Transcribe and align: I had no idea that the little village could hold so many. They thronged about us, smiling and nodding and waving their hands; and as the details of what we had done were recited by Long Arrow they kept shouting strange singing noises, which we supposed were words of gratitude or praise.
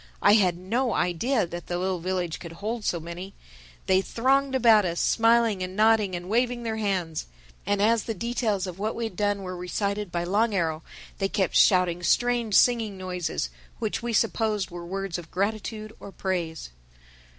I 0.23 0.33
had 0.33 0.57
no 0.57 0.93
idea 0.95 1.45
that 1.45 1.67
the 1.67 1.77
little 1.77 1.99
village 1.99 2.39
could 2.39 2.53
hold 2.53 2.83
so 2.83 2.99
many. 2.99 3.35
They 3.85 4.01
thronged 4.01 4.55
about 4.55 4.83
us, 4.83 4.99
smiling 4.99 5.61
and 5.61 5.75
nodding 5.75 6.15
and 6.15 6.27
waving 6.27 6.63
their 6.63 6.77
hands; 6.77 7.27
and 7.67 7.79
as 7.83 8.05
the 8.05 8.15
details 8.15 8.65
of 8.65 8.79
what 8.79 8.95
we 8.95 9.03
had 9.03 9.15
done 9.15 9.43
were 9.43 9.55
recited 9.55 10.11
by 10.11 10.23
Long 10.23 10.55
Arrow 10.55 10.81
they 11.19 11.29
kept 11.29 11.55
shouting 11.55 12.01
strange 12.01 12.55
singing 12.55 12.97
noises, 12.97 13.51
which 13.77 14.01
we 14.01 14.11
supposed 14.11 14.71
were 14.71 14.87
words 14.87 15.19
of 15.19 15.29
gratitude 15.29 15.93
or 15.99 16.11
praise. 16.11 16.71